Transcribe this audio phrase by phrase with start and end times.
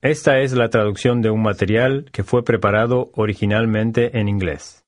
[0.00, 4.84] Esta es la traducción de un material que fue preparado originalmente en inglés.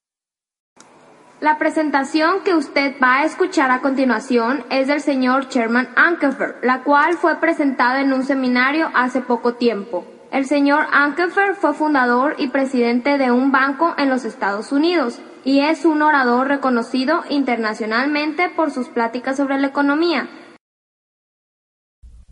[1.41, 6.85] La presentación que usted va a escuchar a continuación es del señor Sherman Ankefer, la
[6.85, 10.07] cual fue presentada en un seminario hace poco tiempo.
[10.31, 15.59] El señor Ankefer fue fundador y presidente de un banco en los Estados Unidos y
[15.59, 20.29] es un orador reconocido internacionalmente por sus pláticas sobre la economía.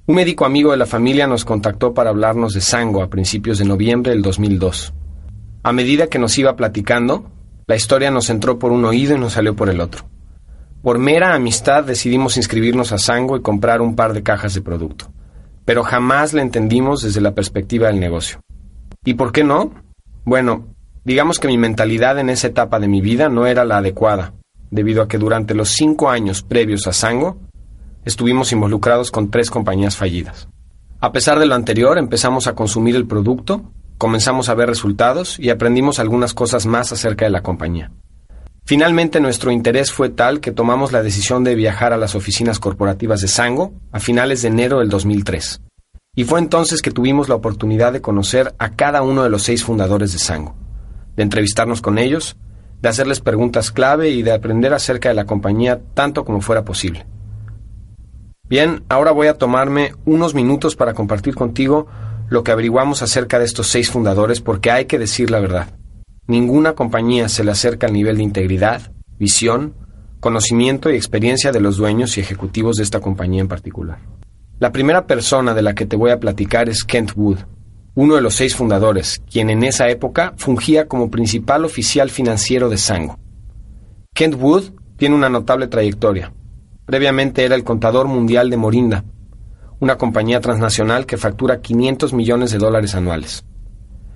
[0.09, 3.65] Un médico amigo de la familia nos contactó para hablarnos de Sango a principios de
[3.65, 4.93] noviembre del 2002.
[5.63, 7.31] A medida que nos iba platicando,
[7.69, 10.05] la historia nos entró por un oído y nos salió por el otro.
[10.83, 15.13] Por mera amistad decidimos inscribirnos a Sango y comprar un par de cajas de producto
[15.69, 18.41] pero jamás la entendimos desde la perspectiva del negocio.
[19.05, 19.71] ¿Y por qué no?
[20.25, 20.65] Bueno,
[21.05, 24.33] digamos que mi mentalidad en esa etapa de mi vida no era la adecuada,
[24.71, 27.37] debido a que durante los cinco años previos a Sango,
[28.05, 30.49] estuvimos involucrados con tres compañías fallidas.
[31.01, 35.51] A pesar de lo anterior, empezamos a consumir el producto, comenzamos a ver resultados y
[35.51, 37.93] aprendimos algunas cosas más acerca de la compañía.
[38.65, 43.21] Finalmente nuestro interés fue tal que tomamos la decisión de viajar a las oficinas corporativas
[43.21, 45.63] de Sango a finales de enero del 2003.
[46.15, 49.65] Y fue entonces que tuvimos la oportunidad de conocer a cada uno de los seis
[49.65, 50.55] fundadores de Sango,
[51.17, 52.37] de entrevistarnos con ellos,
[52.83, 57.07] de hacerles preguntas clave y de aprender acerca de la compañía tanto como fuera posible.
[58.49, 61.87] Bien, ahora voy a tomarme unos minutos para compartir contigo
[62.31, 65.69] lo que averiguamos acerca de estos seis fundadores porque hay que decir la verdad.
[66.27, 69.75] Ninguna compañía se le acerca al nivel de integridad, visión,
[70.21, 73.99] conocimiento y experiencia de los dueños y ejecutivos de esta compañía en particular.
[74.59, 77.39] La primera persona de la que te voy a platicar es Kent Wood,
[77.95, 82.79] uno de los seis fundadores, quien en esa época fungía como principal oficial financiero de
[82.79, 83.19] Sango.
[84.15, 86.33] Kent Wood tiene una notable trayectoria.
[86.89, 89.05] Previamente era el contador mundial de Morinda,
[89.79, 93.45] una compañía transnacional que factura 500 millones de dólares anuales.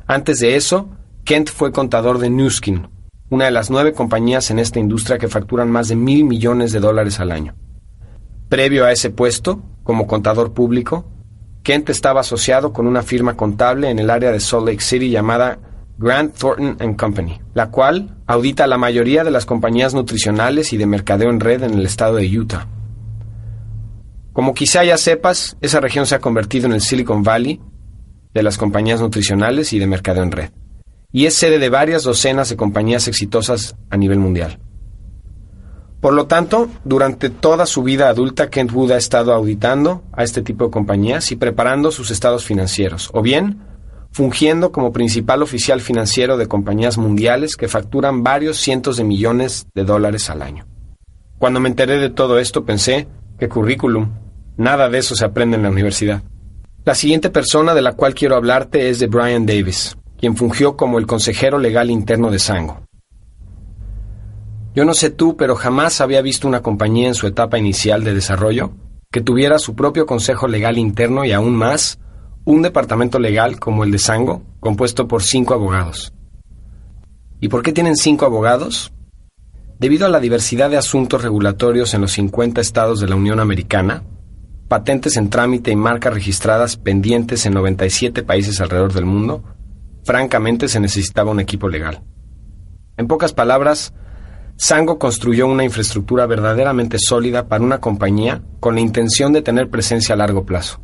[0.07, 0.89] Antes de eso,
[1.25, 2.89] Kent fue contador de Newskin,
[3.29, 6.81] una de las nueve compañías en esta industria que facturan más de mil millones de
[6.81, 7.55] dólares al año.
[8.49, 11.05] Previo a ese puesto, como contador público,
[11.63, 15.59] Kent estaba asociado con una firma contable en el área de Salt Lake City llamada
[15.99, 21.31] Grant Thornton Company, la cual audita la mayoría de las compañías nutricionales y de mercadeo
[21.31, 22.67] en red en el estado de Utah.
[24.33, 27.61] Como quizá ya sepas, esa región se ha convertido en el Silicon Valley
[28.33, 30.51] de las compañías nutricionales y de mercadeo en red
[31.13, 34.59] y es sede de varias docenas de compañías exitosas a nivel mundial.
[36.01, 40.43] Por lo tanto, durante toda su vida adulta, Kent Wood ha estado auditando a este
[40.43, 43.61] tipo de compañías y preparando sus estados financieros, o bien
[44.13, 49.85] fungiendo como principal oficial financiero de compañías mundiales que facturan varios cientos de millones de
[49.85, 50.67] dólares al año.
[51.39, 53.09] Cuando me enteré de todo esto pensé,
[53.39, 54.11] ¿qué currículum?
[54.57, 56.23] Nada de eso se aprende en la universidad.
[56.85, 60.99] La siguiente persona de la cual quiero hablarte es de Brian Davis, quien fungió como
[60.99, 62.83] el consejero legal interno de Sango.
[64.75, 68.15] Yo no sé tú, pero jamás había visto una compañía en su etapa inicial de
[68.15, 68.73] desarrollo
[69.13, 72.01] que tuviera su propio consejo legal interno y aún más,
[72.45, 76.13] un departamento legal como el de Sango, compuesto por cinco abogados.
[77.41, 78.93] ¿Y por qué tienen cinco abogados?
[79.79, 84.05] Debido a la diversidad de asuntos regulatorios en los 50 estados de la Unión Americana,
[84.69, 89.43] patentes en trámite y marcas registradas pendientes en 97 países alrededor del mundo,
[90.05, 92.03] Francamente se necesitaba un equipo legal.
[92.97, 93.95] En pocas palabras,
[94.57, 100.15] Sango construyó una infraestructura verdaderamente sólida para una compañía con la intención de tener presencia
[100.15, 100.81] a largo plazo.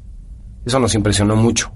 [0.69, 1.73] Eso nos impresionó mucho.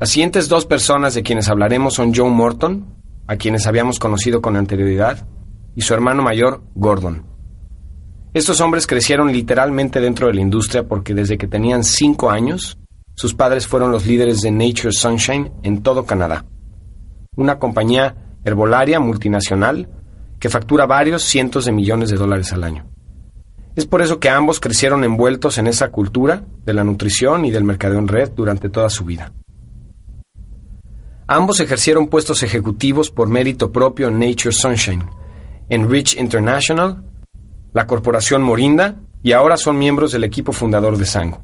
[0.00, 2.86] Las siguientes dos personas de quienes hablaremos son Joe Morton,
[3.26, 5.28] a quienes habíamos conocido con anterioridad,
[5.74, 7.26] y su hermano mayor, Gordon.
[8.32, 12.78] Estos hombres crecieron literalmente dentro de la industria porque desde que tenían cinco años
[13.14, 16.46] sus padres fueron los líderes de Nature Sunshine en todo Canadá,
[17.36, 19.86] una compañía herbolaria multinacional
[20.40, 22.95] que factura varios cientos de millones de dólares al año.
[23.76, 27.62] Es por eso que ambos crecieron envueltos en esa cultura de la nutrición y del
[27.62, 29.34] mercadeo en red durante toda su vida.
[31.26, 35.04] Ambos ejercieron puestos ejecutivos por mérito propio en Nature Sunshine,
[35.68, 37.04] en Rich International,
[37.74, 41.42] la corporación Morinda y ahora son miembros del equipo fundador de Sango.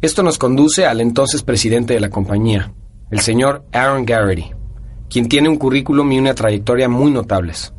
[0.00, 2.72] Esto nos conduce al entonces presidente de la compañía,
[3.10, 4.52] el señor Aaron Garrity,
[5.10, 7.74] quien tiene un currículum y una trayectoria muy notables.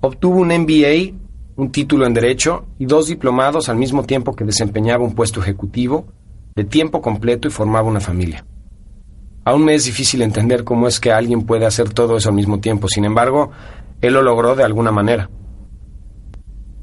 [0.00, 1.21] Obtuvo un MBA,
[1.56, 6.06] un título en Derecho y dos diplomados al mismo tiempo que desempeñaba un puesto ejecutivo
[6.54, 8.44] de tiempo completo y formaba una familia.
[9.44, 12.60] Aún me es difícil entender cómo es que alguien puede hacer todo eso al mismo
[12.60, 13.50] tiempo, sin embargo,
[14.00, 15.30] él lo logró de alguna manera.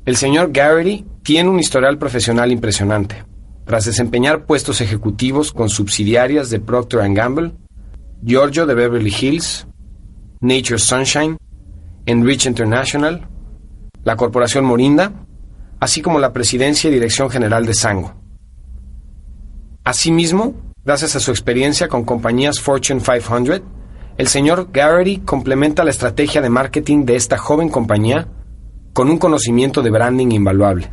[0.06, 3.24] El señor Garrity tiene un historial profesional impresionante
[3.70, 7.52] tras desempeñar puestos ejecutivos con subsidiarias de Procter Gamble,
[8.24, 9.68] Giorgio de Beverly Hills,
[10.42, 11.38] Nature Sunshine,
[12.08, 13.28] Enrich International,
[14.04, 15.12] la Corporación Morinda,
[15.80, 18.14] así como la presidencia y dirección general de Sango.
[19.84, 20.54] Asimismo,
[20.84, 23.62] gracias a su experiencia con compañías Fortune 500,
[24.18, 28.28] el señor Garrity complementa la estrategia de marketing de esta joven compañía
[28.94, 30.92] con un conocimiento de branding invaluable.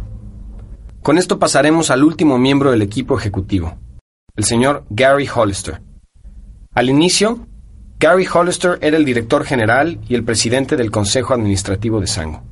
[1.02, 3.78] Con esto pasaremos al último miembro del equipo ejecutivo,
[4.36, 5.82] el señor Gary Hollister.
[6.72, 7.46] Al inicio,
[7.98, 12.42] Gary Hollister era el director general y el presidente del Consejo Administrativo de Sango.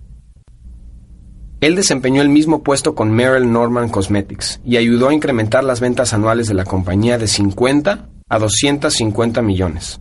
[1.65, 6.13] Él desempeñó el mismo puesto con Merrill Norman Cosmetics y ayudó a incrementar las ventas
[6.13, 9.99] anuales de la compañía de 50 a 250 millones.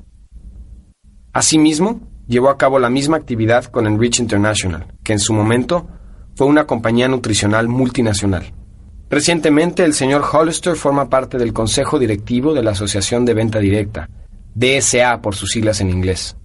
[1.31, 5.87] Asimismo, llevó a cabo la misma actividad con Enrich International, que en su momento
[6.35, 8.51] fue una compañía nutricional multinacional.
[9.09, 14.09] Recientemente, el señor Hollister forma parte del consejo directivo de la Asociación de Venta Directa,
[14.53, 16.35] DSA por sus siglas en inglés.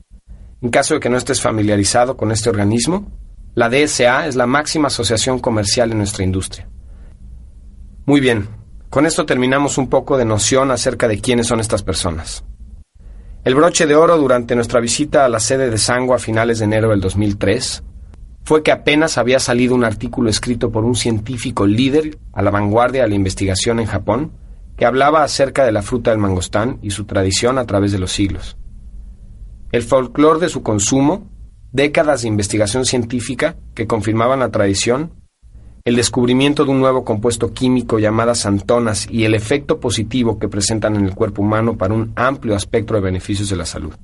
[0.62, 3.10] En caso de que no estés familiarizado con este organismo,
[3.58, 6.68] la DSA es la máxima asociación comercial en nuestra industria.
[8.06, 8.46] Muy bien,
[8.88, 12.44] con esto terminamos un poco de noción acerca de quiénes son estas personas.
[13.42, 16.66] El broche de oro durante nuestra visita a la sede de Sango a finales de
[16.66, 17.82] enero del 2003
[18.44, 23.02] fue que apenas había salido un artículo escrito por un científico líder a la vanguardia
[23.02, 24.34] de la investigación en Japón
[24.76, 28.12] que hablaba acerca de la fruta del mangostán y su tradición a través de los
[28.12, 28.56] siglos.
[29.72, 31.28] El folclore de su consumo
[31.72, 35.12] décadas de investigación científica que confirmaban la tradición,
[35.84, 40.96] el descubrimiento de un nuevo compuesto químico llamado santonas y el efecto positivo que presentan
[40.96, 43.94] en el cuerpo humano para un amplio espectro de beneficios de la salud.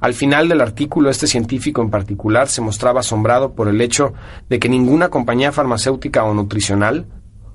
[0.00, 4.12] Al final del artículo, este científico en particular se mostraba asombrado por el hecho
[4.48, 7.06] de que ninguna compañía farmacéutica o nutricional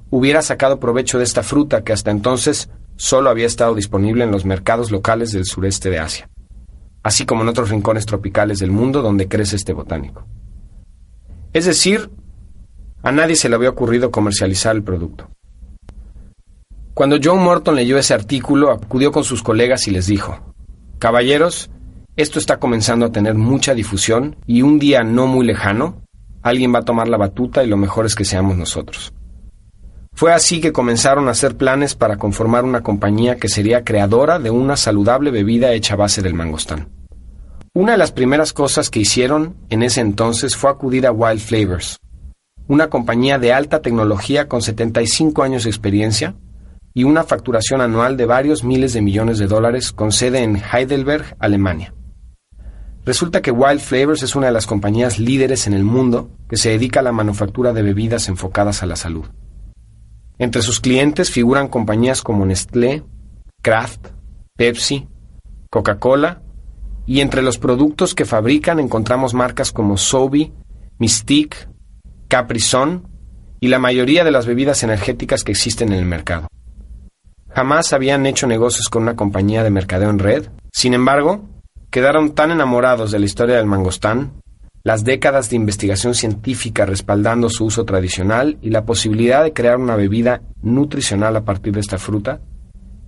[0.09, 4.45] hubiera sacado provecho de esta fruta que hasta entonces solo había estado disponible en los
[4.45, 6.29] mercados locales del sureste de Asia
[7.03, 10.25] así como en otros rincones tropicales del mundo donde crece este botánico.
[11.51, 12.09] Es decir,
[13.03, 15.29] a nadie se le había ocurrido comercializar el producto.
[16.93, 20.53] Cuando John Morton leyó ese artículo, acudió con sus colegas y les dijo,
[20.99, 21.69] Caballeros,
[22.15, 26.03] esto está comenzando a tener mucha difusión y un día no muy lejano,
[26.43, 29.13] alguien va a tomar la batuta y lo mejor es que seamos nosotros.
[30.15, 34.51] Fue así que comenzaron a hacer planes para conformar una compañía que sería creadora de
[34.51, 36.89] una saludable bebida hecha a base del mangostán.
[37.73, 41.97] Una de las primeras cosas que hicieron en ese entonces fue acudir a Wild Flavors,
[42.67, 46.35] una compañía de alta tecnología con 75 años de experiencia
[46.93, 51.35] y una facturación anual de varios miles de millones de dólares con sede en Heidelberg,
[51.39, 51.95] Alemania.
[53.03, 56.69] Resulta que Wild Flavors es una de las compañías líderes en el mundo que se
[56.69, 59.25] dedica a la manufactura de bebidas enfocadas a la salud.
[60.37, 63.03] Entre sus clientes figuran compañías como Nestlé,
[63.61, 64.07] Kraft,
[64.57, 65.07] Pepsi,
[65.69, 66.41] Coca-Cola
[67.05, 70.51] y entre los productos que fabrican encontramos marcas como Sobe,
[70.99, 71.57] Mystique,
[72.27, 73.07] Capri Sun
[73.59, 76.47] y la mayoría de las bebidas energéticas que existen en el mercado.
[77.49, 81.47] Jamás habían hecho negocios con una compañía de mercadeo en red, sin embargo,
[81.91, 84.42] quedaron tan enamorados de la historia del mangostán
[84.85, 89.95] las décadas de investigación científica respaldando su uso tradicional y la posibilidad de crear una
[89.95, 92.41] bebida nutricional a partir de esta fruta,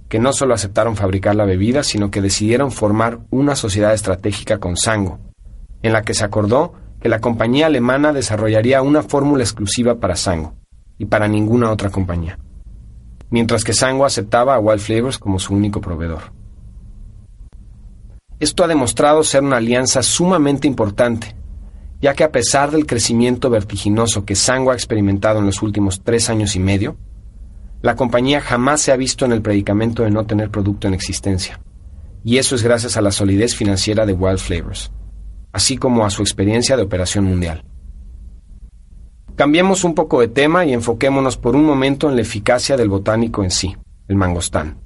[0.07, 4.77] que no solo aceptaron fabricar la bebida, sino que decidieron formar una sociedad estratégica con
[4.77, 5.19] Sango,
[5.81, 10.53] en la que se acordó que la compañía alemana desarrollaría una fórmula exclusiva para Sango
[10.97, 12.39] y para ninguna otra compañía,
[13.29, 16.31] mientras que Sango aceptaba a Wild Flavors como su único proveedor.
[18.39, 21.35] Esto ha demostrado ser una alianza sumamente importante
[22.01, 26.29] ya que a pesar del crecimiento vertiginoso que Sango ha experimentado en los últimos tres
[26.29, 26.97] años y medio,
[27.81, 31.61] la compañía jamás se ha visto en el predicamento de no tener producto en existencia,
[32.23, 34.91] y eso es gracias a la solidez financiera de Wild Flavors,
[35.51, 37.63] así como a su experiencia de operación mundial.
[39.35, 43.43] Cambiemos un poco de tema y enfoquémonos por un momento en la eficacia del botánico
[43.43, 43.75] en sí,
[44.07, 44.79] el mangostán.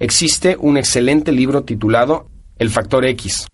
[0.00, 2.26] Existe un excelente libro titulado
[2.58, 3.46] El Factor X,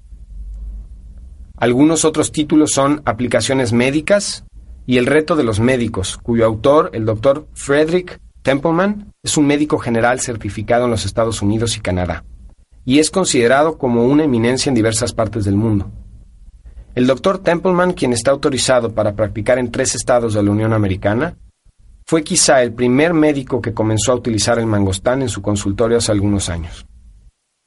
[1.64, 4.44] algunos otros títulos son Aplicaciones médicas
[4.86, 9.78] y El reto de los médicos, cuyo autor, el doctor Frederick Templeman, es un médico
[9.78, 12.22] general certificado en los Estados Unidos y Canadá,
[12.84, 15.90] y es considerado como una eminencia en diversas partes del mundo.
[16.94, 21.38] El doctor Templeman, quien está autorizado para practicar en tres estados de la Unión Americana,
[22.04, 26.12] fue quizá el primer médico que comenzó a utilizar el mangostán en su consultorio hace
[26.12, 26.84] algunos años.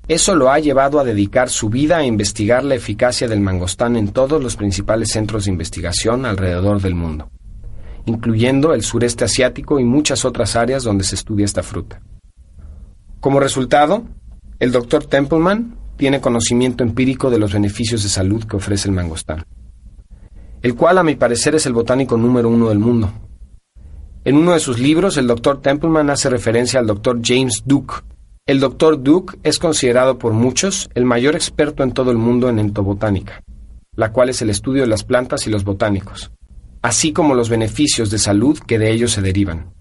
[0.07, 4.09] Eso lo ha llevado a dedicar su vida a investigar la eficacia del mangostán en
[4.09, 7.29] todos los principales centros de investigación alrededor del mundo.
[8.05, 12.01] incluyendo el sureste asiático y muchas otras áreas donde se estudia esta fruta.
[13.19, 14.05] Como resultado,
[14.59, 15.03] el Dr.
[15.05, 19.43] Templeman tiene conocimiento empírico de los beneficios de salud que ofrece el mangostán,
[20.61, 23.11] el cual a mi parecer es el botánico número uno del mundo.
[24.23, 25.61] En uno de sus libros, el Dr.
[25.61, 27.19] Templeman hace referencia al Dr.
[27.21, 27.95] James Duke.
[28.47, 29.03] El Dr.
[29.03, 33.43] Duke es considerado por muchos el mayor experto en todo el mundo en entobotánica,
[33.95, 36.31] la cual es el estudio de las plantas y los botánicos,
[36.81, 39.73] así como los beneficios de salud que de ellos se derivan.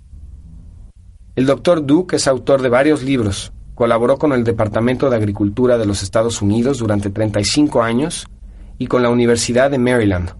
[1.36, 1.86] El Dr.
[1.86, 6.40] Duke es autor de varios libros, Colaboró con el Departamento de Agricultura de los Estados
[6.40, 8.26] Unidos durante 35 años
[8.78, 10.30] y con la Universidad de Maryland.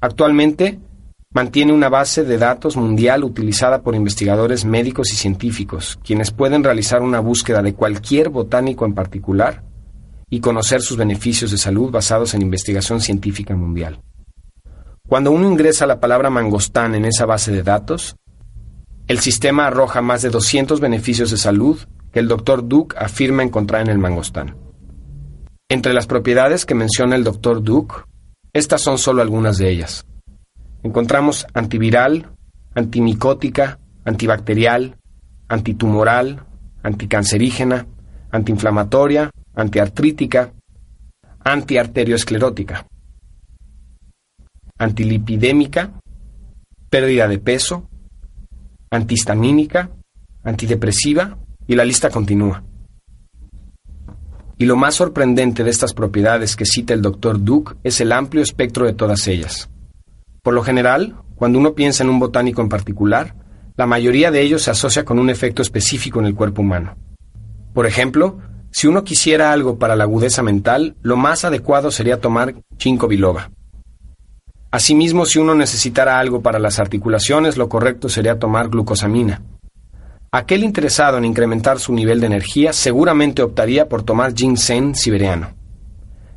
[0.00, 0.80] Actualmente
[1.34, 7.02] mantiene una base de datos mundial utilizada por investigadores médicos y científicos, quienes pueden realizar
[7.02, 9.64] una búsqueda de cualquier botánico en particular
[10.30, 14.00] y conocer sus beneficios de salud basados en investigación científica mundial.
[15.08, 18.14] Cuando uno ingresa la palabra mangostán en esa base de datos,
[19.08, 21.78] el sistema arroja más de 200 beneficios de salud
[22.12, 22.66] que el Dr.
[22.66, 24.56] Duke afirma encontrar en el mangostán.
[25.68, 27.62] Entre las propiedades que menciona el Dr.
[27.62, 27.96] Duke,
[28.52, 30.06] estas son solo algunas de ellas.
[30.84, 32.30] Encontramos antiviral,
[32.74, 34.98] antimicótica, antibacterial,
[35.48, 36.44] antitumoral,
[36.82, 37.86] anticancerígena,
[38.30, 40.52] antiinflamatoria, antiartrítica,
[41.42, 42.86] antiarterioesclerótica,
[44.76, 45.90] antilipidémica,
[46.90, 47.88] pérdida de peso,
[48.90, 49.90] antihistamínica,
[50.42, 52.62] antidepresiva y la lista continúa.
[54.58, 57.42] Y lo más sorprendente de estas propiedades que cita el Dr.
[57.42, 59.70] Duke es el amplio espectro de todas ellas.
[60.44, 63.34] Por lo general, cuando uno piensa en un botánico en particular,
[63.78, 66.98] la mayoría de ellos se asocia con un efecto específico en el cuerpo humano.
[67.72, 72.56] Por ejemplo, si uno quisiera algo para la agudeza mental, lo más adecuado sería tomar
[72.78, 73.52] ginkgo biloba.
[74.70, 79.40] Asimismo, si uno necesitara algo para las articulaciones, lo correcto sería tomar glucosamina.
[80.30, 85.54] Aquel interesado en incrementar su nivel de energía seguramente optaría por tomar ginseng siberiano.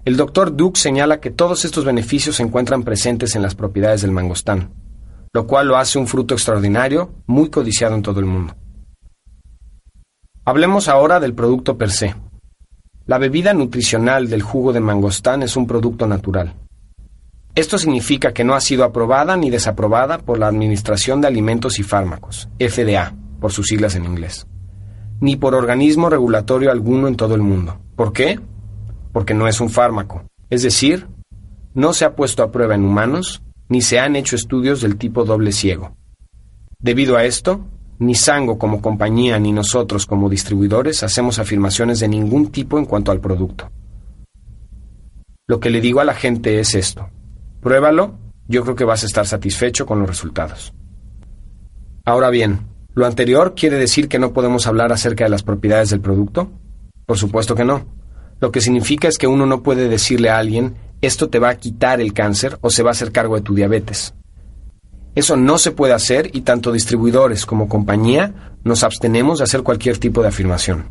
[0.08, 4.14] El doctor Duke señala que todos estos beneficios se encuentran presentes en las propiedades del
[4.14, 4.70] mangostán,
[5.34, 8.56] lo cual lo hace un fruto extraordinario, muy codiciado en todo el mundo.
[10.46, 12.16] Hablemos ahora del producto per se.
[13.06, 16.54] La bebida nutricional del jugo de mangostán es un producto natural.
[17.54, 21.84] Esto significa que no ha sido aprobada ni desaprobada por la Administración de Alimentos y
[21.84, 24.48] Fármacos, FDA, por sus siglas en inglés,
[25.20, 27.82] ni por organismo regulatorio alguno en todo el mundo.
[27.98, 28.40] ¿Por qué?
[29.18, 31.08] Porque no es un fármaco, es decir,
[31.74, 35.26] no se ha puesto a prueba en humanos, ni se han hecho estudios del tipo
[35.26, 35.98] doble ciego.
[36.78, 37.66] Debido a esto,
[37.98, 43.12] ni Sango como compañía ni nosotros como distribuidores hacemos afirmaciones de ningún tipo en cuanto
[43.12, 43.72] al producto.
[45.48, 47.10] Lo que le digo a la gente es esto.
[47.60, 50.76] Pruébalo, yo creo que vas a estar satisfecho con los resultados.
[52.06, 56.02] Ahora bien, ¿Lo anterior quiere decir que no podemos hablar acerca de las propiedades del
[56.02, 56.52] producto?
[57.08, 57.98] Por supuesto que no.
[58.40, 61.58] Lo que significa es que uno no puede decirle a alguien, esto te va a
[61.58, 64.14] quitar el cáncer o se va a hacer cargo de tu diabetes.
[65.16, 69.98] Eso no se puede hacer y tanto distribuidores como compañía nos abstenemos de hacer cualquier
[69.98, 70.90] tipo de afirmación.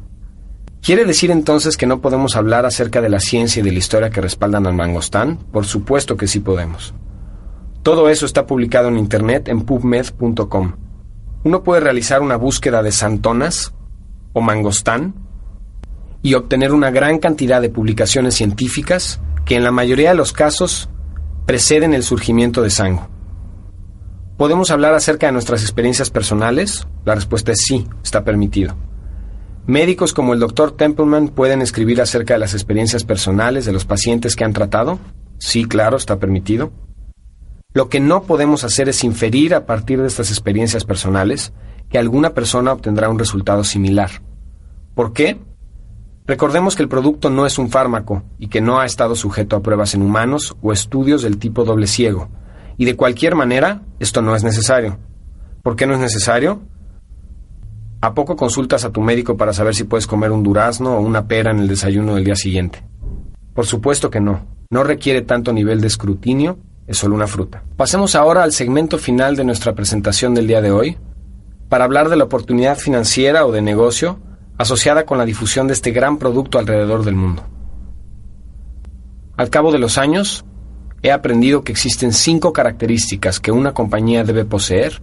[0.82, 4.10] ¿Quiere decir entonces que no podemos hablar acerca de la ciencia y de la historia
[4.10, 5.36] que respaldan al mangostán?
[5.52, 6.94] Por supuesto que sí podemos.
[7.82, 10.74] Todo eso está publicado en Internet en pubmed.com
[11.46, 13.72] uno puede realizar una búsqueda de santonas
[14.32, 15.14] o mangostán
[16.26, 20.88] y obtener una gran cantidad de publicaciones científicas que en la mayoría de los casos
[21.46, 23.06] preceden el surgimiento de sango.
[24.36, 26.88] ¿Podemos hablar acerca de nuestras experiencias personales?
[27.04, 28.74] La respuesta es sí, está permitido.
[29.68, 30.72] ¿Médicos como el Dr.
[30.72, 34.98] Templeman pueden escribir acerca de las experiencias personales de los pacientes que han tratado?
[35.38, 36.72] Sí, claro, está permitido.
[37.72, 41.52] Lo que no podemos hacer es inferir a partir de estas experiencias personales
[41.88, 44.10] que alguna persona obtendrá un resultado similar.
[44.96, 45.38] ¿Por qué?
[46.26, 49.62] Recordemos que el producto no es un fármaco y que no ha estado sujeto a
[49.62, 52.28] pruebas en humanos o estudios del tipo doble ciego.
[52.76, 54.98] Y de cualquier manera, esto no es necesario.
[55.62, 56.62] ¿Por qué no es necesario?
[58.00, 61.26] ¿A poco consultas a tu médico para saber si puedes comer un durazno o una
[61.28, 62.82] pera en el desayuno del día siguiente?
[63.54, 64.46] Por supuesto que no.
[64.68, 67.62] No requiere tanto nivel de escrutinio es solo una fruta.
[67.76, 70.98] Pasemos ahora al segmento final de nuestra presentación del día de hoy,
[71.68, 74.20] para hablar de la oportunidad financiera o de negocio
[74.58, 77.44] asociada con la difusión de este gran producto alrededor del mundo.
[79.36, 80.44] Al cabo de los años,
[81.02, 85.02] he aprendido que existen cinco características que una compañía debe poseer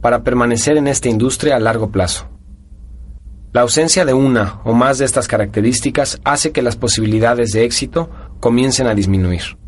[0.00, 2.28] para permanecer en esta industria a largo plazo.
[3.52, 8.10] La ausencia de una o más de estas características hace que las posibilidades de éxito
[8.40, 9.58] comiencen a disminuir.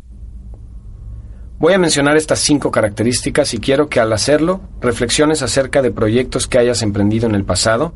[1.59, 6.47] Voy a mencionar estas cinco características y quiero que al hacerlo reflexiones acerca de proyectos
[6.47, 7.93] que hayas emprendido en el pasado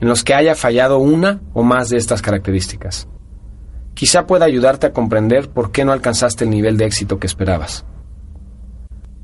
[0.00, 3.08] en los que haya fallado una o más de estas características.
[3.94, 7.84] Quizá pueda ayudarte a comprender por qué no alcanzaste el nivel de éxito que esperabas.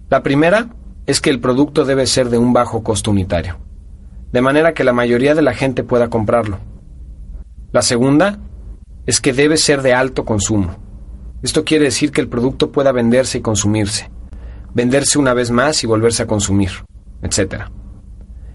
[0.08, 0.70] La primera
[1.06, 3.58] es que el producto debe ser de un bajo costo unitario,
[4.32, 6.58] de manera que la mayoría de la gente pueda comprarlo.
[7.72, 8.38] La segunda
[9.06, 10.76] es que debe ser de alto consumo.
[11.42, 14.10] Esto quiere decir que el producto pueda venderse y consumirse,
[14.74, 16.70] venderse una vez más y volverse a consumir,
[17.22, 17.64] etc.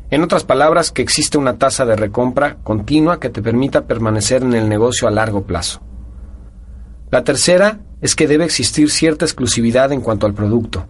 [0.10, 4.54] En otras palabras, que existe una tasa de recompra continua que te permita permanecer en
[4.54, 5.82] el negocio a largo plazo.
[7.12, 10.86] La tercera es que debe existir cierta exclusividad en cuanto al producto.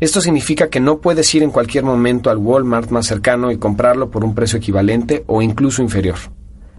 [0.00, 4.10] Esto significa que no puedes ir en cualquier momento al Walmart más cercano y comprarlo
[4.10, 6.16] por un precio equivalente o incluso inferior.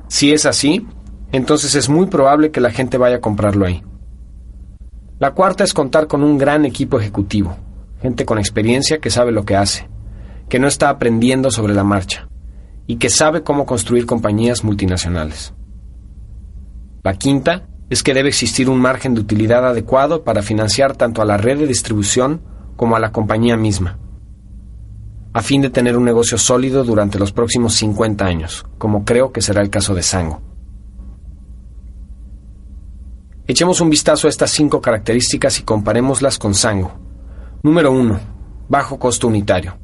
[0.07, 0.87] Si es así,
[1.31, 3.83] entonces es muy probable que la gente vaya a comprarlo ahí.
[5.19, 7.55] La cuarta es contar con un gran equipo ejecutivo,
[8.01, 9.87] gente con experiencia que sabe lo que hace,
[10.49, 12.27] que no está aprendiendo sobre la marcha
[12.87, 15.53] y que sabe cómo construir compañías multinacionales.
[17.03, 21.25] La quinta es que debe existir un margen de utilidad adecuado para financiar tanto a
[21.25, 22.41] la red de distribución
[22.75, 23.99] como a la compañía misma,
[25.33, 29.41] a fin de tener un negocio sólido durante los próximos 50 años, como creo que
[29.41, 30.41] será el caso de Sango.
[33.45, 36.93] Echemos un vistazo a estas cinco características y comparémoslas con Sango.
[37.61, 38.19] Número 1.
[38.69, 39.82] Bajo costo unitario.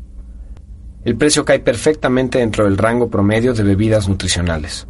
[1.06, 4.88] El precio cae perfectamente dentro del rango promedio de bebidas nutricionales.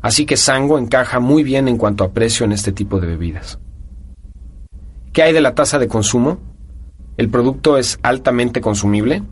[0.00, 3.58] Así que Sango encaja muy bien en cuanto a precio en este tipo de bebidas.
[5.12, 6.38] ¿Qué hay de la tasa de consumo?
[7.18, 9.22] ¿El producto es altamente consumible?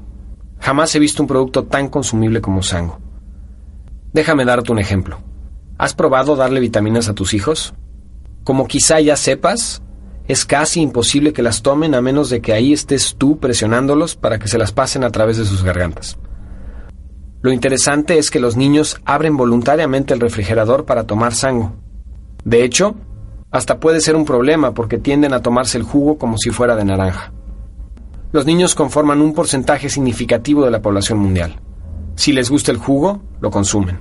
[0.60, 3.00] Jamás he visto un producto tan consumible como Sango.
[4.12, 5.20] Déjame darte un ejemplo.
[5.78, 7.72] ¿Has probado darle vitaminas a tus hijos?
[8.44, 9.82] Como quizá ya sepas,
[10.30, 14.38] es casi imposible que las tomen a menos de que ahí estés tú presionándolos para
[14.38, 16.18] que se las pasen a través de sus gargantas.
[17.42, 21.72] Lo interesante es que los niños abren voluntariamente el refrigerador para tomar sango.
[22.44, 22.94] De hecho,
[23.50, 26.84] hasta puede ser un problema porque tienden a tomarse el jugo como si fuera de
[26.84, 27.32] naranja.
[28.30, 31.58] Los niños conforman un porcentaje significativo de la población mundial.
[32.14, 33.98] Si les gusta el jugo, lo consumen.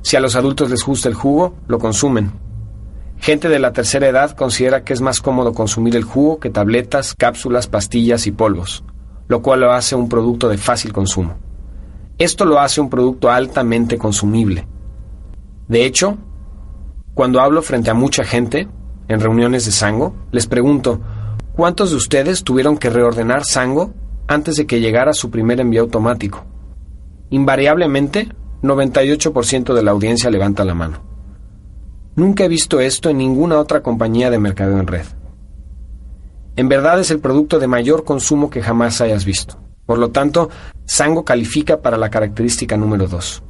[0.00, 2.32] Si a los adultos les gusta el jugo, lo consumen.
[3.22, 7.14] Gente de la tercera edad considera que es más cómodo consumir el jugo que tabletas,
[7.14, 8.82] cápsulas, pastillas y polvos,
[9.28, 11.36] lo cual lo hace un producto de fácil consumo.
[12.18, 14.66] Esto lo hace un producto altamente consumible.
[15.68, 16.18] De hecho,
[17.14, 18.66] cuando hablo frente a mucha gente,
[19.06, 21.00] en reuniones de Sango, les pregunto,
[21.54, 23.94] ¿cuántos de ustedes tuvieron que reordenar Sango
[24.26, 26.44] antes de que llegara su primer envío automático?
[27.30, 28.30] Invariablemente,
[28.64, 31.11] 98% de la audiencia levanta la mano.
[32.14, 35.06] Nunca he visto esto en ninguna otra compañía de mercadeo en red.
[36.56, 39.58] En verdad es el producto de mayor consumo que jamás hayas visto.
[39.86, 40.50] Por lo tanto,
[40.84, 43.42] Sango califica para la característica número 2.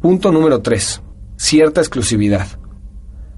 [0.00, 1.02] Punto número 3.
[1.36, 2.46] Cierta exclusividad.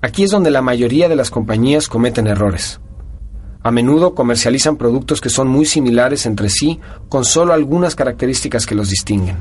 [0.03, 2.81] Aquí es donde la mayoría de las compañías cometen errores.
[3.63, 8.75] A menudo comercializan productos que son muy similares entre sí con solo algunas características que
[8.75, 9.39] los distinguen.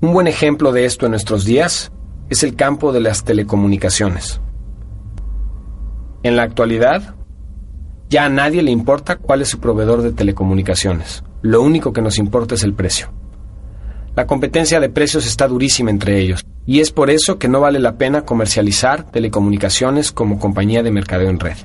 [0.00, 1.92] Un buen ejemplo de esto en nuestros días
[2.28, 4.40] es el campo de las telecomunicaciones.
[6.22, 7.14] En la actualidad,
[8.08, 11.22] ya a nadie le importa cuál es su proveedor de telecomunicaciones.
[11.42, 13.12] Lo único que nos importa es el precio.
[14.16, 17.78] La competencia de precios está durísima entre ellos, y es por eso que no vale
[17.78, 21.56] la pena comercializar telecomunicaciones como compañía de mercadeo en red.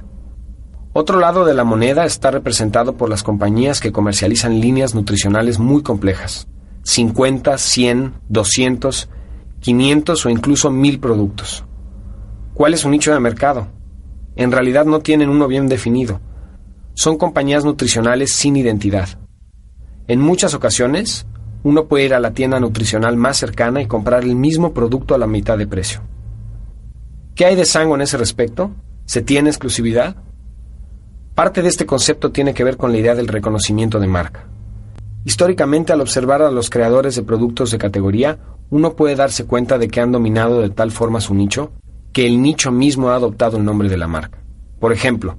[0.93, 5.81] Otro lado de la moneda está representado por las compañías que comercializan líneas nutricionales muy
[5.83, 6.47] complejas.
[6.83, 9.09] 50, 100, 200
[9.61, 11.63] 500 o incluso 1000 productos.
[12.53, 13.67] ¿Cuál es su nicho de mercado?
[14.35, 16.19] En realidad no tienen uno bien definido.
[16.93, 19.07] Son compañías nutricionales sin identidad.
[20.07, 21.25] En muchas ocasiones,
[21.63, 25.17] uno puede ir a la tienda nutricional más cercana y comprar el mismo producto a
[25.17, 26.01] la mitad de precio.
[27.35, 28.71] ¿Qué hay de Sango en ese respecto?
[29.05, 30.15] ¿Se tiene exclusividad?
[31.35, 34.50] Parte de este concepto tiene que ver con la idea del reconocimiento de marca.
[35.23, 39.87] Históricamente, al observar a los creadores de productos de categoría, uno puede darse cuenta de
[39.87, 41.71] que han dominado de tal forma su nicho
[42.13, 44.43] que el nicho mismo ha adoptado el nombre de la marca.
[44.79, 45.37] Por ejemplo,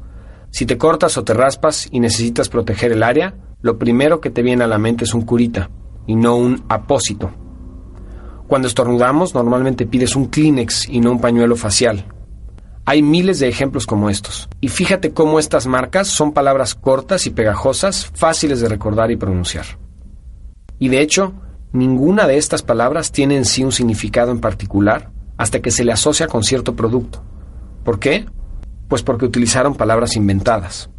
[0.51, 4.43] si te cortas o te raspas y necesitas proteger el área, lo primero que te
[4.43, 5.71] viene a la mente es un curita
[6.07, 7.31] y no un apósito.
[8.47, 12.05] Cuando estornudamos, normalmente pides un Kleenex y no un pañuelo facial.
[12.85, 14.49] Hay miles de ejemplos como estos.
[14.61, 19.67] Y fíjate cómo estas marcas son palabras cortas y pegajosas, fáciles de recordar y pronunciar.
[20.79, 21.35] Y de hecho,
[21.73, 25.93] Ninguna de estas palabras tiene en sí un significado en particular hasta que se le
[25.93, 27.23] asocia con cierto producto.
[27.83, 28.27] ¿Por qué?
[28.89, 30.91] Pues porque utilizaron palabras inventadas.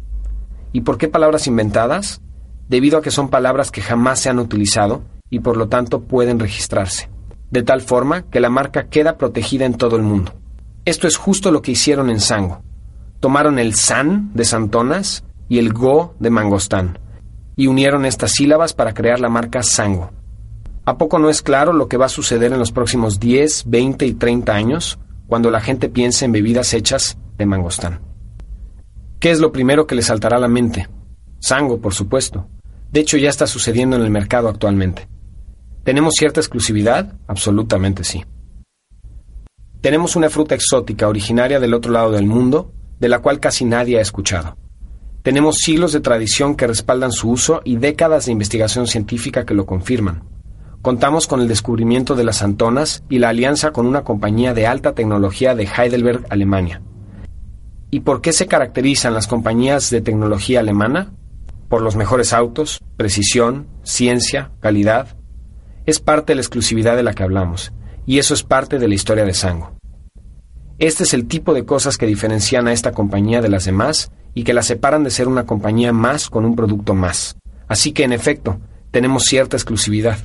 [0.72, 2.20] ¿Y por qué palabras inventadas?
[2.68, 6.40] Debido a que son palabras que jamás se han utilizado y por lo tanto pueden
[6.40, 7.08] registrarse,
[7.52, 10.32] de tal forma que la marca queda protegida en todo el mundo.
[10.86, 12.62] Esto es justo lo que hicieron en Sango.
[13.20, 16.98] Tomaron el san de Santonas y el go de Mangostán
[17.56, 20.10] y unieron estas sílabas para crear la marca Sango.
[20.84, 24.04] ¿A poco no es claro lo que va a suceder en los próximos 10, 20
[24.04, 28.00] y 30 años cuando la gente piense en bebidas hechas de mangostán?
[29.20, 30.86] ¿Qué es lo primero que le saltará a la mente?
[31.38, 32.46] Sango, por supuesto.
[32.92, 35.08] De hecho, ya está sucediendo en el mercado actualmente.
[35.82, 37.14] ¿Tenemos cierta exclusividad?
[37.26, 38.22] Absolutamente sí.
[39.84, 43.98] Tenemos una fruta exótica originaria del otro lado del mundo, de la cual casi nadie
[43.98, 44.56] ha escuchado.
[45.22, 49.66] Tenemos siglos de tradición que respaldan su uso y décadas de investigación científica que lo
[49.66, 50.22] confirman.
[50.80, 54.94] Contamos con el descubrimiento de las antonas y la alianza con una compañía de alta
[54.94, 56.80] tecnología de Heidelberg, Alemania.
[57.90, 61.12] ¿Y por qué se caracterizan las compañías de tecnología alemana?
[61.68, 65.14] Por los mejores autos, precisión, ciencia, calidad.
[65.84, 67.74] Es parte de la exclusividad de la que hablamos,
[68.06, 69.72] y eso es parte de la historia de Sango.
[70.78, 74.44] Este es el tipo de cosas que diferencian a esta compañía de las demás y
[74.44, 77.36] que la separan de ser una compañía más con un producto más.
[77.68, 78.58] Así que, en efecto,
[78.90, 80.18] tenemos cierta exclusividad.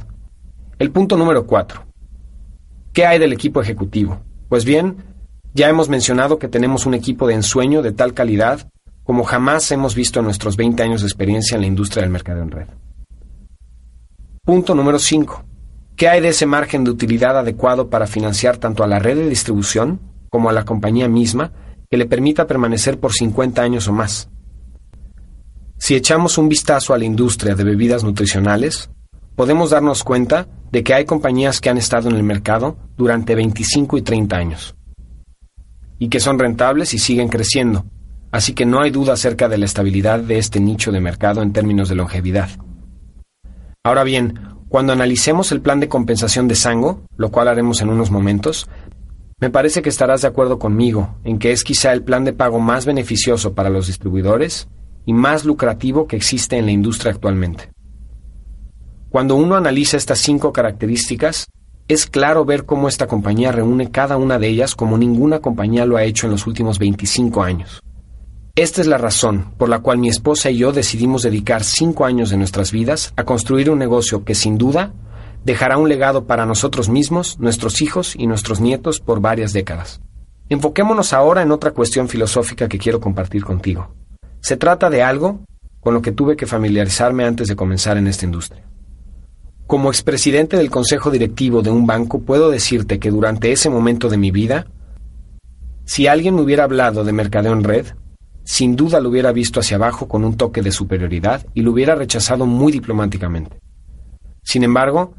[0.80, 1.86] El punto número cuatro.
[2.94, 4.20] ¿Qué hay del equipo ejecutivo?
[4.50, 4.98] Pues bien,
[5.54, 8.68] ya hemos mencionado que tenemos un equipo de ensueño de tal calidad
[9.04, 12.44] como jamás hemos visto en nuestros 20 años de experiencia en la industria del mercado
[12.44, 12.68] en red.
[14.44, 15.44] Punto número 5.
[16.00, 19.28] ¿Qué hay de ese margen de utilidad adecuado para financiar tanto a la red de
[19.28, 21.52] distribución como a la compañía misma
[21.92, 24.30] que le permita permanecer por 50 años o más.
[25.78, 28.90] Si echamos un vistazo a la industria de bebidas nutricionales,
[29.36, 33.98] podemos darnos cuenta de que hay compañías que han estado en el mercado durante 25
[33.98, 34.76] y 30 años
[35.98, 37.84] y que son rentables y siguen creciendo,
[38.32, 41.52] así que no hay duda acerca de la estabilidad de este nicho de mercado en
[41.52, 42.52] términos de longevidad.
[43.84, 48.12] Ahora bien, cuando analicemos el plan de compensación de Sango, lo cual haremos en unos
[48.12, 48.70] momentos,
[49.42, 52.60] me parece que estarás de acuerdo conmigo en que es quizá el plan de pago
[52.60, 54.68] más beneficioso para los distribuidores
[55.06, 57.72] y más lucrativo que existe en la industria actualmente.
[59.10, 61.48] Cuando uno analiza estas cinco características,
[61.88, 65.98] es claro ver cómo esta compañía reúne cada una de ellas como ninguna compañía lo
[65.98, 67.82] ha hecho en los últimos 25 años.
[68.60, 72.30] Esta es la razón por la cual mi esposa y yo decidimos dedicar cinco años
[72.30, 74.92] de nuestras vidas a construir un negocio que sin duda
[75.46, 80.02] dejará un legado para nosotros mismos, nuestros hijos y nuestros nietos por varias décadas.
[80.50, 83.96] Enfoquémonos ahora en otra cuestión filosófica que quiero compartir contigo.
[84.42, 85.40] Se trata de algo
[85.80, 88.66] con lo que tuve que familiarizarme antes de comenzar en esta industria.
[89.68, 94.18] Como expresidente del consejo directivo de un banco, puedo decirte que durante ese momento de
[94.18, 94.68] mi vida,
[95.86, 97.86] si alguien me hubiera hablado de mercadeo en red,
[98.50, 101.94] sin duda lo hubiera visto hacia abajo con un toque de superioridad y lo hubiera
[101.94, 103.60] rechazado muy diplomáticamente.
[104.42, 105.14] Sin embargo,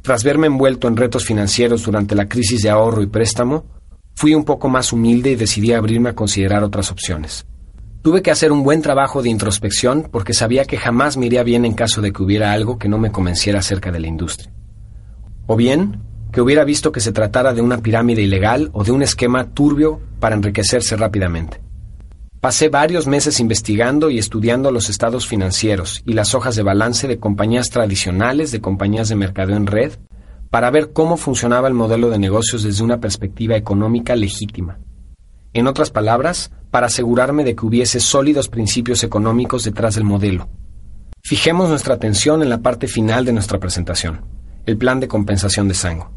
[0.00, 3.66] tras verme envuelto en retos financieros durante la crisis de ahorro y préstamo,
[4.14, 7.46] fui un poco más humilde y decidí abrirme a considerar otras opciones.
[8.00, 11.66] Tuve que hacer un buen trabajo de introspección porque sabía que jamás me iría bien
[11.66, 14.54] en caso de que hubiera algo que no me convenciera acerca de la industria.
[15.46, 16.00] O bien,
[16.32, 20.00] que hubiera visto que se tratara de una pirámide ilegal o de un esquema turbio
[20.18, 21.60] para enriquecerse rápidamente.
[22.40, 27.18] Pasé varios meses investigando y estudiando los estados financieros y las hojas de balance de
[27.18, 29.92] compañías tradicionales de compañías de mercado en red
[30.48, 34.78] para ver cómo funcionaba el modelo de negocios desde una perspectiva económica legítima.
[35.52, 40.48] En otras palabras, para asegurarme de que hubiese sólidos principios económicos detrás del modelo.
[41.22, 44.24] Fijemos nuestra atención en la parte final de nuestra presentación,
[44.64, 46.10] el plan de compensación de Sango.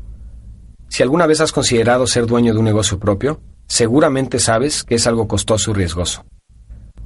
[0.87, 5.07] Si alguna vez has considerado ser dueño de un negocio propio, seguramente sabes que es
[5.07, 6.25] algo costoso y riesgoso.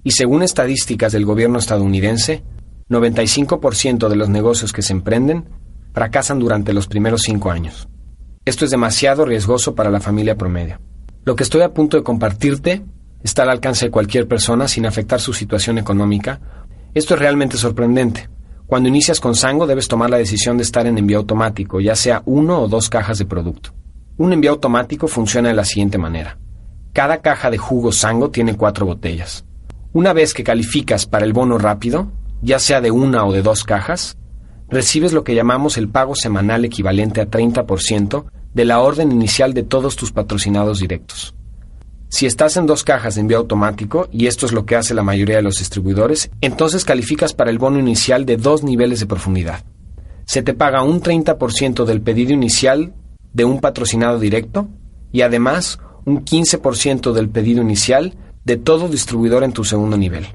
[0.04, 2.44] Y según estadísticas del gobierno estadounidense,
[2.90, 5.50] 95% de los negocios que se emprenden
[5.94, 7.90] fracasan durante los primeros cinco años.
[8.46, 10.80] Esto es demasiado riesgoso para la familia promedio.
[11.26, 12.86] Lo que estoy a punto de compartirte
[13.22, 16.40] está al alcance de cualquier persona sin afectar su situación económica.
[16.94, 18.30] Esto es realmente sorprendente.
[18.68, 22.22] Cuando inicias con Sango debes tomar la decisión de estar en envío automático, ya sea
[22.26, 23.74] uno o dos cajas de producto.
[24.18, 26.38] Un envío automático funciona de la siguiente manera.
[26.98, 29.46] Cada caja de jugo Sango tiene cuatro botellas.
[29.94, 33.64] Una vez que calificas para el bono rápido, ya sea de una o de dos
[33.66, 34.18] cajas,
[34.68, 39.62] recibes lo que llamamos el pago semanal equivalente a 30% de la orden inicial de
[39.62, 41.36] todos tus patrocinados directos.
[42.10, 45.04] Si estás en dos cajas de envío automático, y esto es lo que hace la
[45.04, 49.64] mayoría de los distribuidores, entonces calificas para el bono inicial de dos niveles de profundidad.
[50.26, 52.96] Se te paga un 30% del pedido inicial
[53.34, 54.68] de un patrocinado directo
[55.12, 58.14] y además un 15% del pedido inicial
[58.46, 60.26] de todo distribuidor en tu segundo nivel.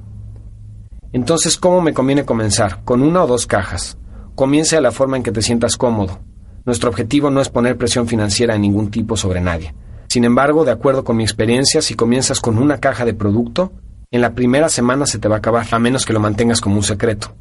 [1.15, 2.85] Entonces, ¿cómo me conviene comenzar?
[2.85, 3.97] ¿Con una o dos cajas?
[4.35, 6.21] Comience de la forma en que te sientas cómodo.
[6.67, 9.75] Nuestro objetivo no es poner presión financiera de ningún tipo sobre nadie.
[10.09, 13.73] Sin embargo, de acuerdo con mi experiencia, si comienzas con una caja de producto,
[14.11, 16.77] en la primera semana se te va a acabar, a menos que lo mantengas como
[16.77, 17.35] un secreto.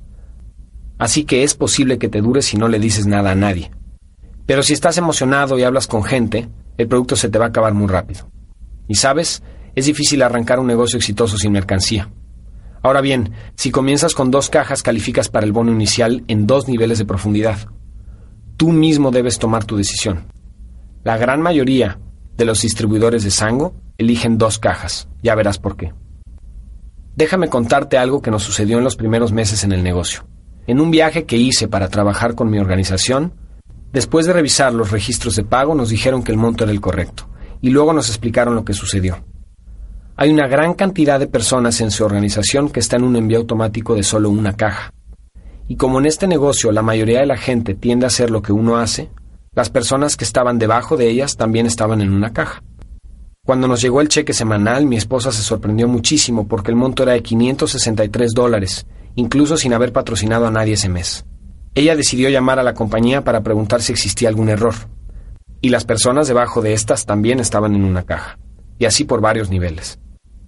[0.97, 3.71] Así que es posible que te dure si no le dices nada a nadie.
[4.45, 7.73] Pero si estás emocionado y hablas con gente, el producto se te va a acabar
[7.73, 8.29] muy rápido.
[8.87, 9.43] Y sabes,
[9.75, 12.09] es difícil arrancar un negocio exitoso sin mercancía.
[12.83, 16.97] Ahora bien, si comienzas con dos cajas, calificas para el bono inicial en dos niveles
[16.97, 17.69] de profundidad.
[18.57, 20.25] Tú mismo debes tomar tu decisión.
[21.03, 21.99] La gran mayoría
[22.37, 25.07] de los distribuidores de Sango eligen dos cajas.
[25.21, 25.93] Ya verás por qué.
[27.15, 30.25] Déjame contarte algo que nos sucedió en los primeros meses en el negocio.
[30.65, 33.33] En un viaje que hice para trabajar con mi organización,
[33.91, 37.27] después de revisar los registros de pago nos dijeron que el monto era el correcto,
[37.61, 39.23] y luego nos explicaron lo que sucedió.
[40.15, 43.95] Hay una gran cantidad de personas en su organización que están en un envío automático
[43.95, 44.93] de solo una caja.
[45.67, 48.51] Y como en este negocio la mayoría de la gente tiende a hacer lo que
[48.51, 49.09] uno hace,
[49.53, 52.61] las personas que estaban debajo de ellas también estaban en una caja.
[53.43, 57.13] Cuando nos llegó el cheque semanal, mi esposa se sorprendió muchísimo porque el monto era
[57.13, 61.25] de 563 dólares, incluso sin haber patrocinado a nadie ese mes.
[61.75, 64.75] Ella decidió llamar a la compañía para preguntar si existía algún error.
[65.61, 68.37] Y las personas debajo de estas también estaban en una caja,
[68.79, 69.99] y así por varios niveles.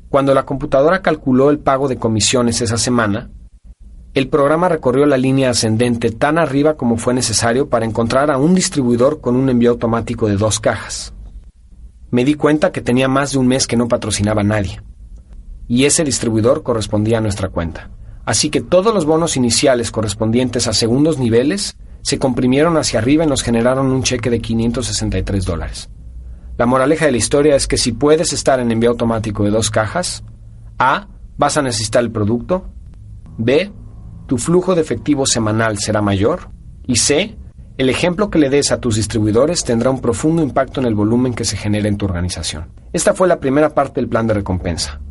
[0.10, 3.30] Cuando la computadora calculó el pago de comisiones esa semana,
[4.14, 8.54] el programa recorrió la línea ascendente tan arriba como fue necesario para encontrar a un
[8.54, 11.14] distribuidor con un envío automático de dos cajas
[12.14, 14.84] me di cuenta que tenía más de un mes que no patrocinaba a nadie.
[15.68, 17.90] Y ese distribuidor correspondía a nuestra cuenta.
[18.26, 23.28] Así que todos los bonos iniciales correspondientes a segundos niveles se comprimieron hacia arriba y
[23.28, 25.90] nos generaron un cheque de 563 dólares.
[26.58, 29.72] La moraleja de la historia es que si puedes estar en envío automático de dos
[29.72, 30.24] cajas,
[30.78, 31.08] A,
[31.38, 32.66] vas a necesitar el producto,
[33.38, 33.72] B,
[34.28, 36.50] tu flujo de efectivo semanal será mayor,
[36.86, 37.38] y C,
[37.78, 41.34] el ejemplo que le des a tus distribuidores tendrá un profundo impacto en el volumen
[41.34, 42.68] que se genera en tu organización.
[42.94, 45.02] Esta fue la primera parte del plan de recompensa,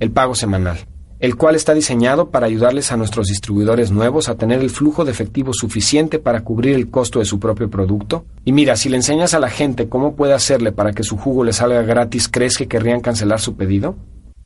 [0.00, 0.78] el pago semanal,
[1.20, 5.12] el cual está diseñado para ayudarles a nuestros distribuidores nuevos a tener el flujo de
[5.12, 8.24] efectivo suficiente para cubrir el costo de su propio producto.
[8.44, 11.44] Y mira, si le enseñas a la gente cómo puede hacerle para que su jugo
[11.44, 13.96] le salga gratis, ¿crees que querrían cancelar su pedido?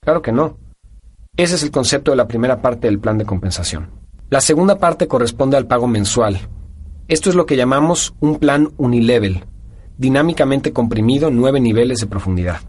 [0.01, 0.59] Claro que no.
[1.37, 3.91] Ese es el concepto de la primera parte del plan de compensación.
[4.31, 6.41] La segunda parte corresponde al pago mensual,
[7.07, 9.45] esto es lo que llamamos un plan unilevel,
[9.99, 12.61] dinámicamente comprimido en nueve niveles de profundidad.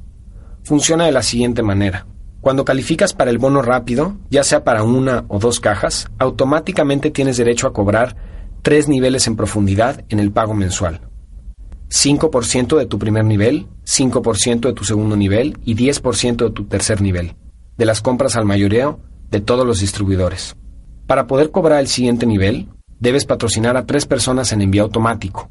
[0.64, 2.06] Funciona de la siguiente manera.
[2.46, 7.38] Cuando calificas para el bono rápido, ya sea para una o dos cajas, automáticamente tienes
[7.38, 8.16] derecho a cobrar
[8.62, 11.02] tres niveles en profundidad en el pago mensual.
[11.90, 17.02] 5% de tu primer nivel, 5% de tu segundo nivel y 10% de tu tercer
[17.02, 17.34] nivel,
[17.80, 19.00] de las compras al mayoreo
[19.32, 20.56] de todos los distribuidores.
[21.08, 25.50] Para poder cobrar el siguiente nivel, debes patrocinar a tres personas en envío automático.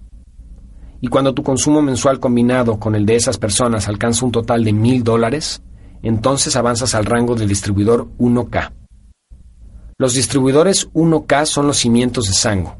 [1.00, 4.72] Y cuando tu consumo mensual combinado con el de esas personas alcanza un total de
[4.72, 5.60] mil dólares,
[6.02, 8.72] entonces avanzas al rango del distribuidor 1K.
[9.96, 12.76] Los distribuidores 1K son los cimientos de Sango.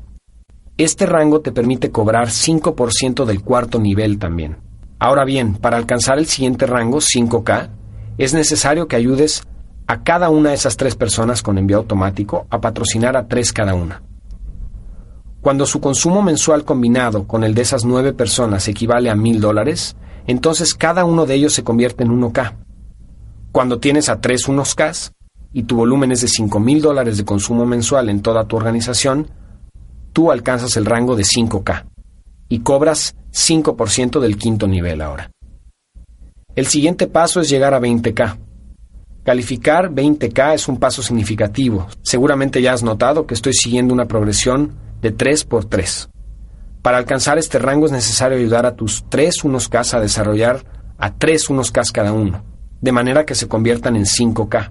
[0.77, 4.57] Este rango te permite cobrar 5% del cuarto nivel también.
[4.99, 7.71] Ahora bien, para alcanzar el siguiente rango, 5K,
[8.19, 9.45] es necesario que ayudes
[9.87, 13.75] a cada una de esas tres personas con envío automático a patrocinar a tres cada
[13.75, 14.03] una.
[15.41, 19.95] Cuando su consumo mensual combinado con el de esas nueve personas equivale a mil dólares,
[20.27, 22.64] entonces cada uno de ellos se convierte en 1K.
[23.55, 24.91] Cuando tienes a tres unos K
[25.53, 29.31] y tu volumen es de cinco mil dólares de consumo mensual en toda tu organización,
[30.13, 31.85] tú alcanzas el rango de 5K
[32.49, 35.31] y cobras 5% del quinto nivel ahora.
[36.57, 38.39] El siguiente paso es llegar a 20K.
[39.23, 41.87] Calificar 20K es un paso significativo.
[42.03, 46.09] Seguramente ya has notado que estoy siguiendo una progresión de 3 por 3.
[46.83, 50.65] Para alcanzar este rango es necesario ayudar a tus 3 1K a desarrollar
[50.99, 52.43] a 3 1K cada uno,
[52.85, 54.71] de manera que se conviertan en 5K.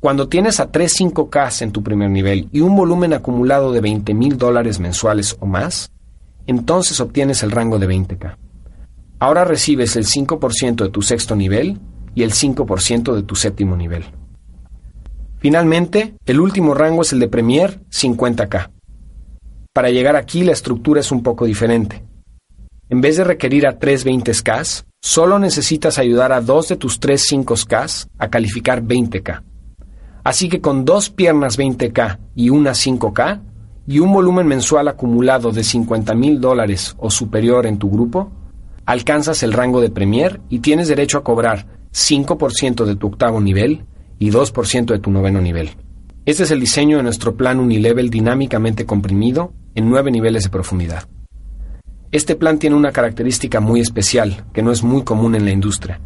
[0.00, 4.12] Cuando tienes a 3 5K en tu primer nivel y un volumen acumulado de 20
[4.12, 5.90] mil dólares mensuales o más,
[6.46, 8.36] entonces obtienes el rango de 20K.
[9.18, 11.80] Ahora recibes el 5% de tu sexto nivel
[12.14, 14.04] y el 5% de tu séptimo nivel.
[15.38, 18.68] Finalmente, el último rango es el de Premier 50K.
[19.72, 22.04] Para llegar aquí la estructura es un poco diferente.
[22.90, 27.30] En vez de requerir a tres 20K, solo necesitas ayudar a dos de tus tres
[27.30, 29.40] 5K a calificar 20K.
[30.24, 33.40] Así que con dos piernas 20K y una 5K,
[33.86, 38.32] y un volumen mensual acumulado de 50 mil dólares o superior en tu grupo,
[38.84, 43.84] alcanzas el rango de Premier y tienes derecho a cobrar 5% de tu octavo nivel
[44.18, 45.70] y 2% de tu noveno nivel.
[46.24, 51.04] Este es el diseño de nuestro plan unilevel dinámicamente comprimido en nueve niveles de profundidad.
[52.12, 56.00] Este plan tiene una característica muy especial, que no es muy común en la industria.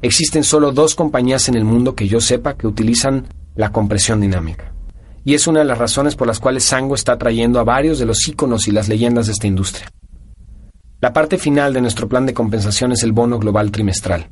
[0.00, 4.72] Existen solo dos compañías en el mundo que yo sepa que utilizan la compresión dinámica.
[5.24, 8.06] Y es una de las razones por las cuales Sango está trayendo a varios de
[8.06, 9.88] los íconos y las leyendas de esta industria.
[11.00, 14.30] La parte final de nuestro plan de compensación es el bono global trimestral.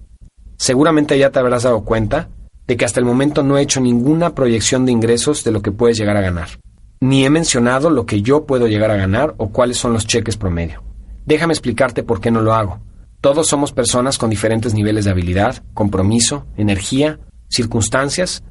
[0.56, 2.30] Seguramente ya te habrás dado cuenta
[2.66, 5.72] de que hasta el momento no he hecho ninguna proyección de ingresos de lo que
[5.72, 6.48] puedes llegar a ganar.
[7.00, 10.36] Ni he mencionado lo que yo puedo llegar a ganar o cuáles son los cheques
[10.36, 10.82] promedio.
[11.30, 12.80] Déjame explicarte por qué no lo hago.
[13.20, 18.42] Todos somos personas con diferentes niveles de habilidad, compromiso, energía, circunstancias,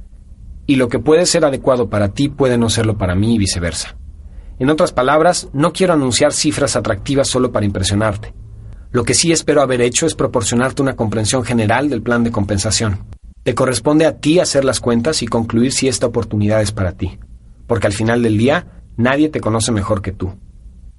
[0.65, 3.97] y lo que puede ser adecuado para ti puede no serlo para mí y viceversa.
[4.59, 8.33] En otras palabras, no quiero anunciar cifras atractivas solo para impresionarte.
[8.91, 13.07] Lo que sí espero haber hecho es proporcionarte una comprensión general del plan de compensación.
[13.43, 17.19] Te corresponde a ti hacer las cuentas y concluir si esta oportunidad es para ti,
[17.67, 20.33] porque al final del día nadie te conoce mejor que tú,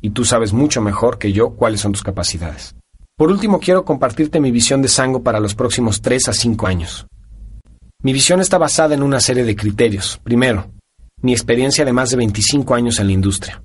[0.00, 2.74] y tú sabes mucho mejor que yo cuáles son tus capacidades.
[3.16, 7.06] Por último, quiero compartirte mi visión de Sango para los próximos 3 a 5 años.
[8.02, 10.18] Mi visión está basada en una serie de criterios.
[10.22, 10.70] Primero,
[11.20, 13.62] mi experiencia de más de 25 años en la industria.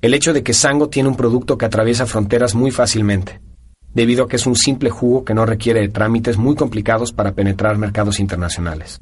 [0.00, 3.42] El hecho de que Sango tiene un producto que atraviesa fronteras muy fácilmente,
[3.92, 7.32] debido a que es un simple jugo que no requiere de trámites muy complicados para
[7.32, 9.00] penetrar mercados internacionales.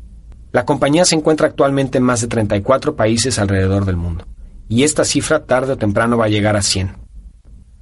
[0.52, 4.26] La compañía se encuentra actualmente en más de 34 países alrededor del mundo,
[4.70, 6.92] y esta cifra tarde o temprano va a llegar a 100.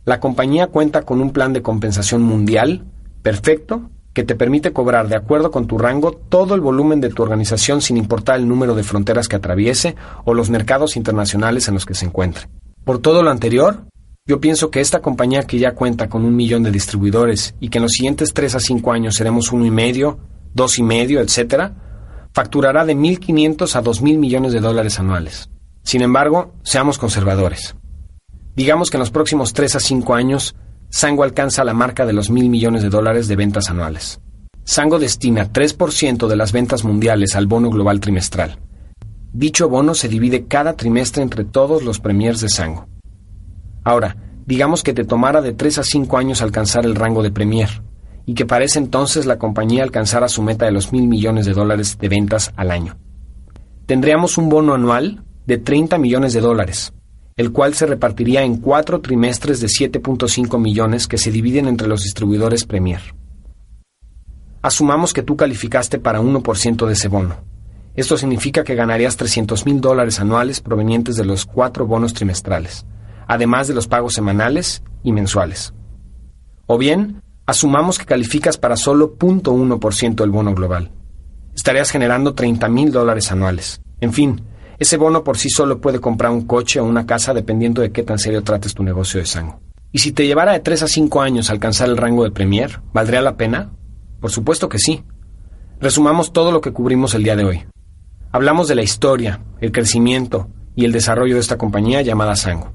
[0.07, 2.87] La compañía cuenta con un plan de compensación mundial
[3.23, 7.23] perfecto que te permite cobrar de acuerdo con tu rango todo el volumen de tu
[7.23, 11.85] organización sin importar el número de fronteras que atraviese o los mercados internacionales en los
[11.85, 12.49] que se encuentre.
[12.85, 13.85] Por todo lo anterior,
[14.27, 17.79] yo pienso que esta compañía que ya cuenta con un millón de distribuidores y que
[17.79, 20.21] en los siguientes 3 a 5 años seremos uno y medio,
[20.55, 21.75] dos y medio, etcétera,
[22.33, 25.51] facturará de 1.500 a 2.000 millones de dólares anuales.
[25.89, 27.75] Sin embargo, seamos conservadores.
[28.55, 30.55] Digamos que en los próximos 3 a 5 años,
[30.91, 34.21] Sango alcanza la marca de los mil millones de dólares de ventas anuales.
[34.65, 38.59] Sango destina 3% de las ventas mundiales al bono global trimestral.
[39.33, 42.87] Dicho bono se divide cada trimestre entre todos los premiers de Sango.
[43.83, 47.83] Ahora, digamos que te tomara de 3 a 5 años alcanzar el rango de Premier,
[48.27, 51.55] y que para ese entonces la compañía alcanzara su meta de los mil millones de
[51.55, 52.99] dólares de ventas al año.
[53.87, 56.93] Tendríamos un bono anual de 30 millones de dólares,
[57.35, 62.05] el cual se repartiría en cuatro trimestres de 7.5 millones que se dividen entre los
[62.05, 63.01] distribuidores Premier.
[64.63, 67.39] Asumamos que tú calificaste para 1% de ese bono.
[67.97, 72.87] Esto significa que ganarías 300 mil dólares anuales provenientes de los cuatro bonos trimestrales
[73.29, 75.75] además de los pagos semanales y mensuales.
[76.67, 80.91] O bien, asumamos que calificas para solo 0.1% del bono global.
[81.55, 83.81] Estarías generando 30 mil dólares anuales.
[84.01, 84.43] En fin,
[84.79, 88.03] ese bono por sí solo puede comprar un coche o una casa dependiendo de qué
[88.05, 89.57] tan serio trates tu negocio de sangre.
[89.91, 93.23] Y si te llevara de 3 a 5 años alcanzar el rango de Premier, ¿valdría
[93.23, 93.71] la pena?
[94.21, 95.03] Por supuesto que sí.
[95.81, 97.65] Resumamos todo lo que cubrimos el día de hoy.
[98.31, 102.73] Hablamos de la historia, el crecimiento y el desarrollo de esta compañía llamada Sango.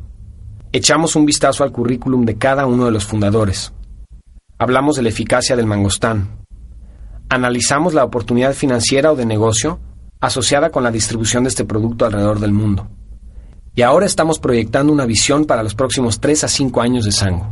[0.72, 3.72] Echamos un vistazo al currículum de cada uno de los fundadores.
[4.58, 6.40] Hablamos de la eficacia del mangostán.
[7.30, 9.80] Analizamos la oportunidad financiera o de negocio
[10.24, 12.88] asociada con la distribución de este producto alrededor del mundo.
[13.76, 17.52] Y ahora estamos proyectando una visión para los próximos 3 a 5 años de Sango.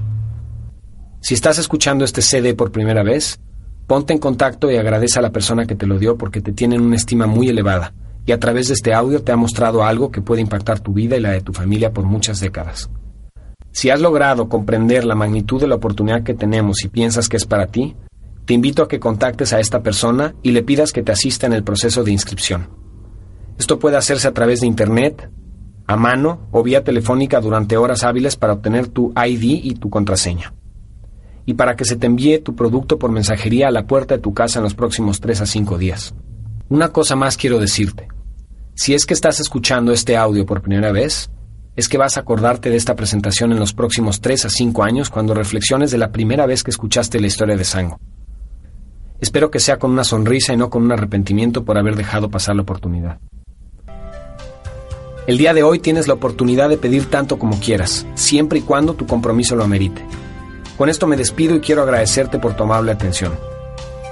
[1.20, 3.42] Si estás escuchando este CD por primera vez,
[3.88, 6.80] ponte en contacto y agradece a la persona que te lo dio porque te tienen
[6.80, 7.94] una estima muy elevada
[8.26, 11.18] y a través de este audio te ha mostrado algo que puede impactar tu vida
[11.18, 12.90] y la de tu familia por muchas décadas.
[13.74, 17.46] Si has logrado comprender la magnitud de la oportunidad que tenemos y piensas que es
[17.46, 17.98] para ti,
[18.52, 21.54] te invito a que contactes a esta persona y le pidas que te asista en
[21.54, 22.68] el proceso de inscripción.
[23.58, 25.32] Esto puede hacerse a través de Internet,
[25.88, 30.54] a mano o vía telefónica durante horas hábiles para obtener tu ID y tu contraseña.
[31.46, 34.34] Y para que se te envíe tu producto por mensajería a la puerta de tu
[34.34, 36.14] casa en los próximos 3 a 5 días.
[36.68, 38.10] Una cosa más quiero decirte.
[38.74, 41.32] Si es que estás escuchando este audio por primera vez,
[41.78, 45.10] es que vas a acordarte de esta presentación en los próximos 3 a 5 años
[45.10, 47.98] cuando reflexiones de la primera vez que escuchaste la historia de Sango.
[49.22, 52.56] Espero que sea con una sonrisa y no con un arrepentimiento por haber dejado pasar
[52.56, 53.20] la oportunidad.
[55.28, 58.96] El día de hoy tienes la oportunidad de pedir tanto como quieras, siempre y cuando
[58.96, 60.04] tu compromiso lo amerite.
[60.76, 63.34] Con esto me despido y quiero agradecerte por tu amable atención.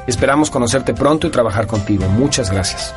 [0.06, 2.08] Esperamos conocerte pronto y trabajar contigo.
[2.08, 2.94] Muchas gracias.